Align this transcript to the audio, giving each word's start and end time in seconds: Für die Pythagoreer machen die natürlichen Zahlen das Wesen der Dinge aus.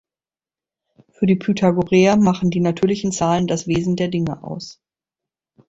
Für 1.11 1.27
die 1.27 1.35
Pythagoreer 1.35 2.17
machen 2.17 2.49
die 2.49 2.59
natürlichen 2.59 3.11
Zahlen 3.11 3.45
das 3.45 3.67
Wesen 3.67 3.95
der 3.95 4.07
Dinge 4.07 4.43
aus. 4.43 4.81